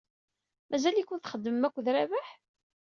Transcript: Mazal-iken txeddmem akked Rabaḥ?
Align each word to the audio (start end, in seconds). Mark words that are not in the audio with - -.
Mazal-iken 0.69 1.19
txeddmem 1.19 1.63
akked 1.67 1.87
Rabaḥ? 1.95 2.27